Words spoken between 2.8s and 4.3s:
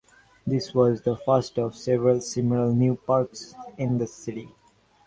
parks in the